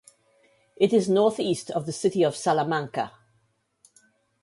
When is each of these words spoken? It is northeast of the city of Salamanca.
It 0.77 0.93
is 0.93 1.07
northeast 1.07 1.69
of 1.69 1.85
the 1.85 1.91
city 1.91 2.23
of 2.23 2.35
Salamanca. 2.35 3.11